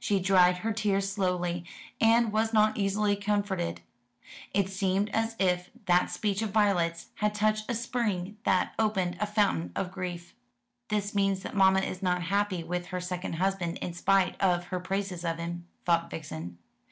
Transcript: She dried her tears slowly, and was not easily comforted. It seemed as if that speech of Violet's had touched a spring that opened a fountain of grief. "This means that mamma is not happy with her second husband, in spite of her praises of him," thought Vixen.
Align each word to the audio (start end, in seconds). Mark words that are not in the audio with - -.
She 0.00 0.18
dried 0.18 0.56
her 0.66 0.72
tears 0.72 1.08
slowly, 1.12 1.64
and 2.00 2.32
was 2.32 2.52
not 2.52 2.76
easily 2.76 3.14
comforted. 3.14 3.80
It 4.52 4.68
seemed 4.68 5.08
as 5.10 5.36
if 5.38 5.70
that 5.86 6.10
speech 6.10 6.42
of 6.42 6.50
Violet's 6.50 7.10
had 7.18 7.32
touched 7.32 7.70
a 7.70 7.74
spring 7.76 8.38
that 8.42 8.72
opened 8.76 9.18
a 9.20 9.26
fountain 9.28 9.70
of 9.76 9.92
grief. 9.92 10.34
"This 10.88 11.14
means 11.14 11.44
that 11.44 11.54
mamma 11.54 11.78
is 11.78 12.02
not 12.02 12.22
happy 12.24 12.64
with 12.64 12.86
her 12.86 13.00
second 13.00 13.34
husband, 13.34 13.78
in 13.78 13.92
spite 13.94 14.34
of 14.40 14.64
her 14.64 14.80
praises 14.80 15.24
of 15.24 15.38
him," 15.38 15.68
thought 15.84 16.10
Vixen. 16.10 16.58